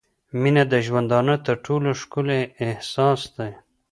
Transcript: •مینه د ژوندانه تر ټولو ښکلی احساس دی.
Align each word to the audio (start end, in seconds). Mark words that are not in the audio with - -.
•مینه 0.41 0.63
د 0.73 0.73
ژوندانه 0.85 1.35
تر 1.45 1.55
ټولو 1.65 1.89
ښکلی 2.01 2.41
احساس 2.65 3.21
دی. 3.37 3.51